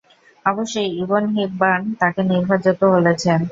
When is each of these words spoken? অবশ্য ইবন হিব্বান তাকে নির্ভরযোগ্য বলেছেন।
অবশ্য 0.45 0.75
ইবন 1.01 1.23
হিব্বান 1.35 1.79
তাকে 2.01 2.21
নির্ভরযোগ্য 2.23 2.81
বলেছেন। 2.95 3.39